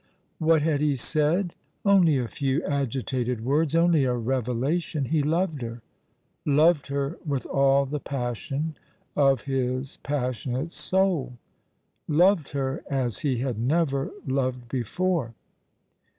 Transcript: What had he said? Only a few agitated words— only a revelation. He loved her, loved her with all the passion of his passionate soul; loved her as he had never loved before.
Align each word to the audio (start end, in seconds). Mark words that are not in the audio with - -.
What 0.39 0.63
had 0.63 0.81
he 0.81 0.95
said? 0.95 1.53
Only 1.85 2.17
a 2.17 2.27
few 2.27 2.63
agitated 2.63 3.45
words— 3.45 3.75
only 3.75 4.03
a 4.03 4.15
revelation. 4.15 5.05
He 5.05 5.21
loved 5.21 5.61
her, 5.61 5.83
loved 6.43 6.87
her 6.87 7.19
with 7.23 7.45
all 7.45 7.85
the 7.85 7.99
passion 7.99 8.75
of 9.15 9.41
his 9.43 9.97
passionate 9.97 10.71
soul; 10.71 11.37
loved 12.07 12.49
her 12.49 12.83
as 12.89 13.19
he 13.19 13.37
had 13.41 13.59
never 13.59 14.09
loved 14.25 14.67
before. 14.69 15.35